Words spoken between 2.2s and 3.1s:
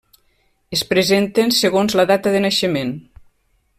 de naixement.